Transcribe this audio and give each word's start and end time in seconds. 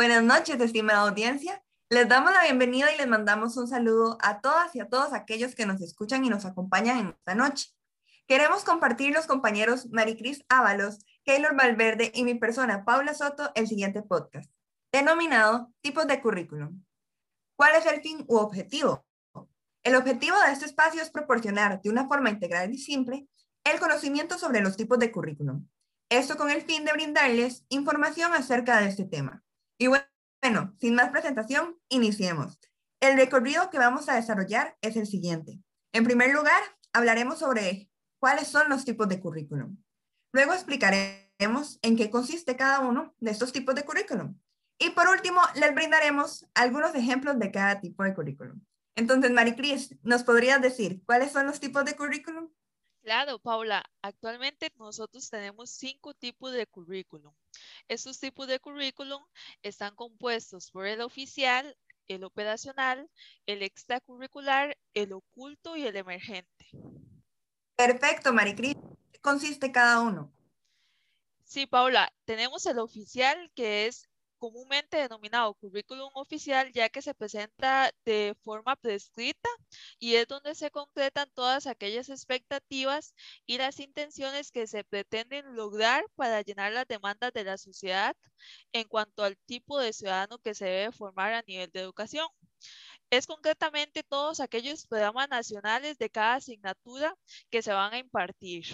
Buenas 0.00 0.22
noches, 0.22 0.58
estimada 0.58 1.00
audiencia. 1.00 1.62
Les 1.90 2.08
damos 2.08 2.32
la 2.32 2.44
bienvenida 2.44 2.90
y 2.90 2.96
les 2.96 3.06
mandamos 3.06 3.58
un 3.58 3.68
saludo 3.68 4.16
a 4.22 4.40
todas 4.40 4.74
y 4.74 4.80
a 4.80 4.88
todos 4.88 5.12
aquellos 5.12 5.54
que 5.54 5.66
nos 5.66 5.82
escuchan 5.82 6.24
y 6.24 6.30
nos 6.30 6.46
acompañan 6.46 6.98
en 7.00 7.08
esta 7.08 7.34
noche. 7.34 7.68
Queremos 8.26 8.64
compartir 8.64 9.12
los 9.12 9.26
compañeros 9.26 9.90
Maricris 9.90 10.42
Ábalos, 10.48 11.04
Keylor 11.22 11.54
Valverde 11.54 12.12
y 12.14 12.24
mi 12.24 12.34
persona, 12.34 12.86
Paula 12.86 13.12
Soto, 13.12 13.50
el 13.54 13.68
siguiente 13.68 14.00
podcast, 14.00 14.50
denominado 14.90 15.70
Tipos 15.82 16.06
de 16.06 16.22
Currículum. 16.22 16.82
¿Cuál 17.54 17.74
es 17.76 17.84
el 17.84 18.00
fin 18.00 18.24
u 18.26 18.38
objetivo? 18.38 19.04
El 19.82 19.96
objetivo 19.96 20.38
de 20.46 20.52
este 20.52 20.64
espacio 20.64 21.02
es 21.02 21.10
proporcionar 21.10 21.82
de 21.82 21.90
una 21.90 22.08
forma 22.08 22.30
integral 22.30 22.72
y 22.72 22.78
simple 22.78 23.28
el 23.64 23.78
conocimiento 23.78 24.38
sobre 24.38 24.62
los 24.62 24.78
tipos 24.78 24.98
de 24.98 25.12
currículum. 25.12 25.68
Esto 26.08 26.38
con 26.38 26.48
el 26.48 26.62
fin 26.62 26.86
de 26.86 26.94
brindarles 26.94 27.66
información 27.68 28.32
acerca 28.32 28.80
de 28.80 28.88
este 28.88 29.04
tema. 29.04 29.44
Y 29.80 29.86
bueno, 29.86 30.76
sin 30.78 30.94
más 30.94 31.08
presentación, 31.08 31.80
iniciemos. 31.88 32.60
El 33.00 33.16
recorrido 33.16 33.70
que 33.70 33.78
vamos 33.78 34.10
a 34.10 34.14
desarrollar 34.14 34.76
es 34.82 34.94
el 34.96 35.06
siguiente. 35.06 35.58
En 35.94 36.04
primer 36.04 36.34
lugar, 36.34 36.62
hablaremos 36.92 37.38
sobre 37.38 37.90
cuáles 38.18 38.46
son 38.46 38.68
los 38.68 38.84
tipos 38.84 39.08
de 39.08 39.20
currículum. 39.20 39.82
Luego 40.34 40.52
explicaremos 40.52 41.78
en 41.80 41.96
qué 41.96 42.10
consiste 42.10 42.56
cada 42.56 42.80
uno 42.80 43.14
de 43.20 43.30
estos 43.30 43.52
tipos 43.52 43.74
de 43.74 43.86
currículum. 43.86 44.38
Y 44.78 44.90
por 44.90 45.08
último, 45.08 45.40
les 45.54 45.74
brindaremos 45.74 46.46
algunos 46.52 46.94
ejemplos 46.94 47.38
de 47.38 47.50
cada 47.50 47.80
tipo 47.80 48.04
de 48.04 48.14
currículum. 48.14 48.60
Entonces, 48.96 49.30
Maricris, 49.30 49.96
¿nos 50.02 50.24
podrías 50.24 50.60
decir 50.60 51.02
cuáles 51.06 51.32
son 51.32 51.46
los 51.46 51.58
tipos 51.58 51.86
de 51.86 51.96
currículum? 51.96 52.50
Claro, 53.02 53.38
Paula. 53.38 53.84
Actualmente 54.02 54.70
nosotros 54.78 55.28
tenemos 55.30 55.70
cinco 55.70 56.14
tipos 56.14 56.52
de 56.52 56.66
currículum. 56.66 57.32
Estos 57.88 58.20
tipos 58.20 58.46
de 58.46 58.60
currículum 58.60 59.22
están 59.62 59.94
compuestos 59.94 60.70
por 60.70 60.86
el 60.86 61.00
oficial, 61.00 61.76
el 62.08 62.24
operacional, 62.24 63.08
el 63.46 63.62
extracurricular, 63.62 64.76
el 64.94 65.12
oculto 65.12 65.76
y 65.76 65.86
el 65.86 65.96
emergente. 65.96 66.66
Perfecto, 67.76 68.32
Maricris. 68.32 68.76
¿Qué 69.12 69.20
consiste 69.20 69.72
cada 69.72 70.00
uno? 70.00 70.32
Sí, 71.44 71.66
Paula, 71.66 72.12
tenemos 72.26 72.66
el 72.66 72.78
oficial 72.78 73.50
que 73.54 73.86
es 73.86 74.08
comúnmente 74.40 74.96
denominado 74.96 75.54
currículum 75.54 76.10
oficial, 76.14 76.72
ya 76.72 76.88
que 76.88 77.02
se 77.02 77.14
presenta 77.14 77.92
de 78.04 78.34
forma 78.42 78.74
prescrita 78.76 79.48
y 79.98 80.14
es 80.16 80.26
donde 80.26 80.54
se 80.54 80.70
concretan 80.70 81.30
todas 81.34 81.66
aquellas 81.66 82.08
expectativas 82.08 83.14
y 83.46 83.58
las 83.58 83.78
intenciones 83.80 84.50
que 84.50 84.66
se 84.66 84.82
pretenden 84.84 85.54
lograr 85.54 86.04
para 86.16 86.42
llenar 86.42 86.72
las 86.72 86.88
demandas 86.88 87.32
de 87.32 87.44
la 87.44 87.58
sociedad 87.58 88.16
en 88.72 88.88
cuanto 88.88 89.22
al 89.24 89.36
tipo 89.46 89.78
de 89.78 89.92
ciudadano 89.92 90.38
que 90.38 90.54
se 90.54 90.64
debe 90.64 90.92
formar 90.92 91.34
a 91.34 91.42
nivel 91.42 91.70
de 91.70 91.80
educación. 91.80 92.26
Es 93.10 93.26
concretamente 93.26 94.02
todos 94.04 94.40
aquellos 94.40 94.86
programas 94.86 95.28
nacionales 95.28 95.98
de 95.98 96.10
cada 96.10 96.36
asignatura 96.36 97.14
que 97.50 97.62
se 97.62 97.72
van 97.72 97.92
a 97.94 97.98
impartir. 97.98 98.66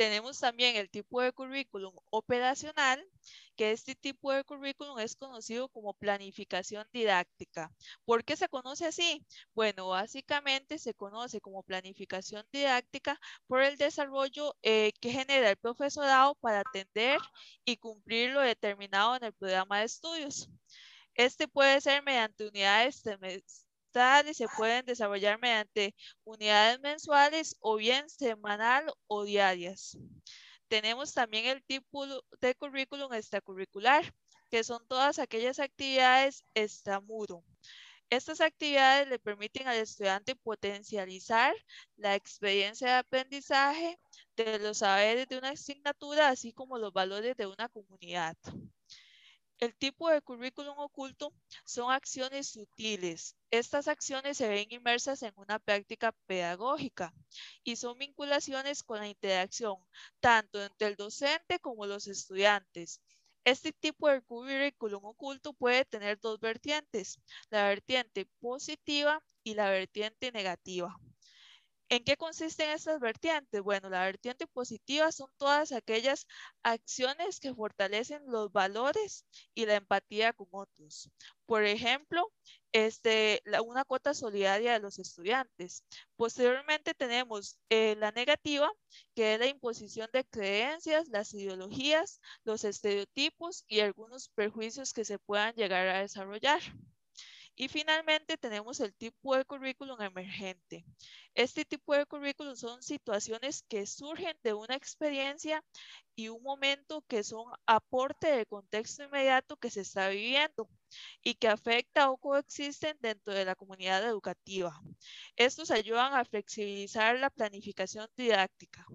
Tenemos 0.00 0.40
también 0.40 0.76
el 0.76 0.88
tipo 0.88 1.20
de 1.20 1.30
currículum 1.30 1.94
operacional, 2.08 3.04
que 3.54 3.72
este 3.72 3.94
tipo 3.94 4.32
de 4.32 4.44
currículum 4.44 4.98
es 4.98 5.14
conocido 5.14 5.68
como 5.68 5.92
planificación 5.92 6.86
didáctica. 6.90 7.70
¿Por 8.06 8.24
qué 8.24 8.34
se 8.34 8.48
conoce 8.48 8.86
así? 8.86 9.26
Bueno, 9.52 9.88
básicamente 9.88 10.78
se 10.78 10.94
conoce 10.94 11.42
como 11.42 11.62
planificación 11.62 12.46
didáctica 12.50 13.20
por 13.46 13.60
el 13.60 13.76
desarrollo 13.76 14.56
eh, 14.62 14.92
que 15.02 15.10
genera 15.10 15.50
el 15.50 15.58
profesorado 15.58 16.34
para 16.36 16.60
atender 16.60 17.20
y 17.66 17.76
cumplir 17.76 18.30
lo 18.30 18.40
determinado 18.40 19.16
en 19.16 19.24
el 19.24 19.34
programa 19.34 19.80
de 19.80 19.84
estudios. 19.84 20.48
Este 21.14 21.46
puede 21.46 21.78
ser 21.82 22.02
mediante 22.02 22.48
unidades 22.48 23.02
y 24.26 24.34
se 24.34 24.46
pueden 24.56 24.86
desarrollar 24.86 25.40
mediante 25.40 25.94
unidades 26.24 26.78
mensuales 26.80 27.56
o 27.60 27.76
bien 27.76 28.08
semanal 28.08 28.92
o 29.08 29.24
diarias. 29.24 29.98
Tenemos 30.68 31.12
también 31.12 31.46
el 31.46 31.62
tipo 31.64 32.06
de 32.40 32.54
currículum 32.54 33.12
extracurricular, 33.12 34.14
que 34.48 34.62
son 34.62 34.86
todas 34.86 35.18
aquellas 35.18 35.58
actividades 35.58 36.44
extramuro. 36.54 37.42
Estas 38.10 38.40
actividades 38.40 39.08
le 39.08 39.18
permiten 39.18 39.66
al 39.66 39.78
estudiante 39.78 40.36
potencializar 40.36 41.52
la 41.96 42.14
experiencia 42.14 42.88
de 42.88 42.94
aprendizaje 42.94 43.98
de 44.36 44.58
los 44.60 44.78
saberes 44.78 45.26
de 45.26 45.38
una 45.38 45.50
asignatura, 45.50 46.28
así 46.28 46.52
como 46.52 46.78
los 46.78 46.92
valores 46.92 47.36
de 47.36 47.46
una 47.46 47.68
comunidad. 47.68 48.36
El 49.60 49.76
tipo 49.76 50.08
de 50.08 50.22
currículum 50.22 50.78
oculto 50.78 51.34
son 51.64 51.92
acciones 51.92 52.48
sutiles. 52.48 53.36
Estas 53.50 53.88
acciones 53.88 54.38
se 54.38 54.48
ven 54.48 54.66
inmersas 54.70 55.22
en 55.22 55.34
una 55.36 55.58
práctica 55.58 56.12
pedagógica 56.26 57.12
y 57.62 57.76
son 57.76 57.98
vinculaciones 57.98 58.82
con 58.82 59.00
la 59.00 59.08
interacción 59.08 59.76
tanto 60.18 60.64
entre 60.64 60.88
el 60.88 60.96
docente 60.96 61.58
como 61.58 61.84
los 61.84 62.06
estudiantes. 62.06 63.02
Este 63.44 63.70
tipo 63.72 64.08
de 64.08 64.22
currículum 64.22 65.04
oculto 65.04 65.52
puede 65.52 65.84
tener 65.84 66.18
dos 66.18 66.40
vertientes, 66.40 67.20
la 67.50 67.68
vertiente 67.68 68.26
positiva 68.40 69.22
y 69.44 69.54
la 69.54 69.68
vertiente 69.68 70.32
negativa. 70.32 70.98
¿En 71.90 72.04
qué 72.04 72.16
consisten 72.16 72.70
estas 72.70 73.00
vertientes? 73.00 73.62
Bueno, 73.62 73.90
la 73.90 74.04
vertiente 74.04 74.46
positiva 74.46 75.10
son 75.10 75.28
todas 75.38 75.72
aquellas 75.72 76.26
acciones 76.62 77.40
que 77.40 77.52
fortalecen 77.52 78.22
los 78.26 78.52
valores 78.52 79.26
y 79.54 79.66
la 79.66 79.74
empatía 79.74 80.32
con 80.32 80.46
otros. 80.52 81.10
Por 81.46 81.64
ejemplo, 81.64 82.32
este, 82.72 83.42
una 83.66 83.84
cuota 83.84 84.14
solidaria 84.14 84.74
de 84.74 84.78
los 84.78 85.00
estudiantes. 85.00 85.84
Posteriormente 86.14 86.94
tenemos 86.94 87.58
eh, 87.70 87.96
la 87.98 88.12
negativa, 88.12 88.70
que 89.16 89.34
es 89.34 89.40
la 89.40 89.46
imposición 89.48 90.08
de 90.12 90.24
creencias, 90.24 91.08
las 91.08 91.34
ideologías, 91.34 92.20
los 92.44 92.62
estereotipos 92.62 93.64
y 93.66 93.80
algunos 93.80 94.28
perjuicios 94.28 94.92
que 94.92 95.04
se 95.04 95.18
puedan 95.18 95.54
llegar 95.56 95.88
a 95.88 96.00
desarrollar. 96.02 96.60
Y 97.56 97.68
finalmente 97.68 98.38
tenemos 98.38 98.80
el 98.80 98.94
tipo 98.94 99.36
de 99.36 99.44
currículum 99.44 100.00
emergente. 100.00 100.84
Este 101.34 101.64
tipo 101.64 101.94
de 101.94 102.06
currículum 102.06 102.56
son 102.56 102.82
situaciones 102.82 103.64
que 103.68 103.86
surgen 103.86 104.36
de 104.42 104.54
una 104.54 104.74
experiencia 104.74 105.62
y 106.14 106.28
un 106.28 106.42
momento 106.42 107.02
que 107.08 107.22
son 107.22 107.44
aporte 107.66 108.30
de 108.30 108.46
contexto 108.46 109.04
inmediato 109.04 109.56
que 109.56 109.70
se 109.70 109.82
está 109.82 110.08
viviendo 110.08 110.68
y 111.22 111.34
que 111.34 111.48
afecta 111.48 112.10
o 112.10 112.16
coexisten 112.16 112.96
dentro 113.00 113.34
de 113.34 113.44
la 113.44 113.54
comunidad 113.54 114.02
educativa. 114.04 114.80
Estos 115.36 115.70
ayudan 115.70 116.14
a 116.14 116.24
flexibilizar 116.24 117.18
la 117.18 117.30
planificación 117.30 118.08
didáctica. 118.16 118.86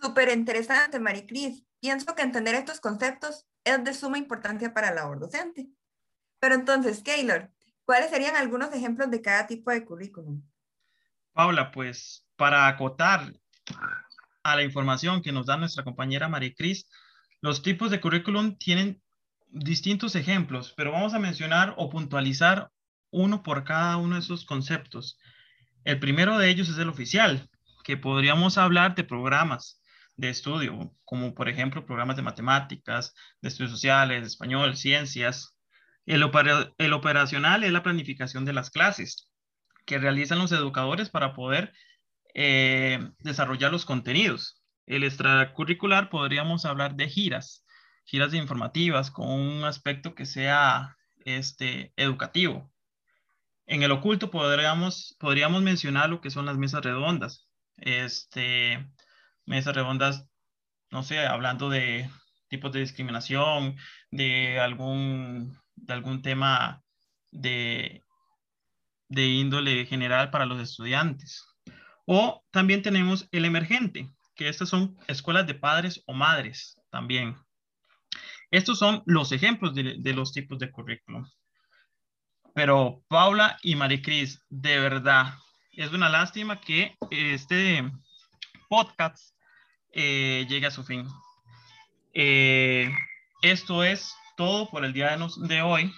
Súper 0.00 0.28
interesante, 0.30 1.00
Maricris. 1.00 1.64
Pienso 1.80 2.14
que 2.14 2.22
entender 2.22 2.54
estos 2.54 2.80
conceptos 2.80 3.46
es 3.64 3.84
de 3.84 3.94
suma 3.94 4.18
importancia 4.18 4.72
para 4.72 4.88
la 4.88 5.02
labor 5.02 5.20
docente. 5.20 5.68
Pero 6.40 6.54
entonces, 6.54 7.02
Keylor, 7.02 7.50
¿cuáles 7.84 8.10
serían 8.10 8.36
algunos 8.36 8.72
ejemplos 8.72 9.10
de 9.10 9.22
cada 9.22 9.46
tipo 9.46 9.70
de 9.70 9.84
currículum? 9.84 10.42
Paula, 11.32 11.70
pues 11.70 12.26
para 12.36 12.66
acotar 12.66 13.32
a 14.42 14.56
la 14.56 14.62
información 14.62 15.22
que 15.22 15.32
nos 15.32 15.46
da 15.46 15.56
nuestra 15.56 15.84
compañera 15.84 16.30
Cris, 16.56 16.88
los 17.40 17.62
tipos 17.62 17.90
de 17.90 18.00
currículum 18.00 18.56
tienen 18.56 19.00
distintos 19.50 20.16
ejemplos, 20.16 20.74
pero 20.76 20.92
vamos 20.92 21.14
a 21.14 21.18
mencionar 21.18 21.74
o 21.76 21.90
puntualizar 21.90 22.70
uno 23.10 23.42
por 23.42 23.64
cada 23.64 23.96
uno 23.96 24.14
de 24.14 24.20
esos 24.20 24.44
conceptos. 24.44 25.18
El 25.84 25.98
primero 25.98 26.38
de 26.38 26.50
ellos 26.50 26.68
es 26.68 26.78
el 26.78 26.88
oficial, 26.88 27.48
que 27.84 27.96
podríamos 27.96 28.58
hablar 28.58 28.94
de 28.94 29.04
programas, 29.04 29.80
de 30.18 30.28
estudio, 30.28 30.92
como 31.04 31.34
por 31.34 31.48
ejemplo 31.48 31.86
programas 31.86 32.16
de 32.16 32.22
matemáticas, 32.22 33.14
de 33.40 33.48
estudios 33.48 33.70
sociales, 33.70 34.26
español, 34.26 34.76
ciencias. 34.76 35.56
El, 36.06 36.28
el 36.78 36.92
operacional 36.92 37.64
es 37.64 37.72
la 37.72 37.82
planificación 37.82 38.44
de 38.44 38.52
las 38.52 38.70
clases 38.70 39.30
que 39.86 39.98
realizan 39.98 40.38
los 40.38 40.52
educadores 40.52 41.08
para 41.08 41.34
poder 41.34 41.72
eh, 42.34 42.98
desarrollar 43.20 43.70
los 43.70 43.86
contenidos. 43.86 44.60
El 44.86 45.04
extracurricular 45.04 46.10
podríamos 46.10 46.64
hablar 46.64 46.96
de 46.96 47.08
giras, 47.08 47.64
giras 48.04 48.34
informativas 48.34 49.10
con 49.10 49.30
un 49.30 49.64
aspecto 49.64 50.14
que 50.14 50.26
sea 50.26 50.96
este, 51.24 51.92
educativo. 51.96 52.72
En 53.66 53.82
el 53.82 53.92
oculto 53.92 54.30
podríamos, 54.30 55.16
podríamos 55.20 55.62
mencionar 55.62 56.10
lo 56.10 56.20
que 56.20 56.30
son 56.30 56.46
las 56.46 56.58
mesas 56.58 56.82
redondas, 56.82 57.48
este, 57.76 58.84
mesas 59.48 59.74
redondas, 59.74 60.28
no 60.90 61.02
sé, 61.02 61.26
hablando 61.26 61.68
de 61.70 62.08
tipos 62.48 62.72
de 62.72 62.80
discriminación, 62.80 63.76
de 64.10 64.60
algún, 64.60 65.58
de 65.76 65.92
algún 65.92 66.22
tema 66.22 66.82
de, 67.30 68.02
de 69.08 69.26
índole 69.26 69.86
general 69.86 70.30
para 70.30 70.46
los 70.46 70.60
estudiantes. 70.60 71.44
O 72.06 72.42
también 72.50 72.82
tenemos 72.82 73.28
el 73.32 73.44
emergente, 73.44 74.10
que 74.34 74.48
estas 74.48 74.68
son 74.68 74.96
escuelas 75.08 75.46
de 75.46 75.54
padres 75.54 76.02
o 76.06 76.14
madres. 76.14 76.80
también. 76.90 77.36
Estos 78.50 78.78
son 78.78 79.02
los 79.04 79.32
ejemplos 79.32 79.74
de, 79.74 80.14
los 80.14 80.32
tipos 80.32 80.58
de 80.58 80.70
currículum. 80.70 81.26
Pero 82.54 83.02
Paula 83.08 83.58
y 83.62 83.76
Maricris, 83.76 84.42
de 84.48 84.80
verdad, 84.80 85.34
es 85.72 85.92
una 85.92 86.08
lástima 86.08 86.60
que 86.60 86.96
este 87.10 87.92
podcast 88.70 89.37
eh, 90.00 90.46
llegue 90.48 90.68
a 90.68 90.70
su 90.70 90.84
fin. 90.84 91.08
Eh, 92.14 92.88
esto 93.42 93.82
es 93.82 94.14
todo 94.36 94.70
por 94.70 94.84
el 94.84 94.92
día 94.92 95.18
de, 95.38 95.62
hoy. 95.62 95.92